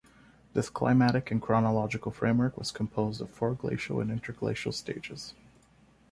This 0.55 0.71
climatic 0.71 1.29
and 1.29 1.39
chronological 1.39 2.11
framework 2.11 2.57
was 2.57 2.71
composed 2.71 3.21
of 3.21 3.29
four 3.29 3.53
glacial 3.53 4.01
and 4.01 4.09
interglacial 4.09 4.71
stages. 4.71 5.35